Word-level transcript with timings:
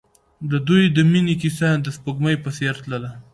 د 0.51 0.53
دوی 0.67 0.83
د 0.95 0.97
مینې 1.11 1.35
کیسه 1.41 1.69
د 1.85 1.87
سپوږمۍ 1.95 2.35
په 2.43 2.49
څېر 2.57 2.75
تلله. 2.83 3.11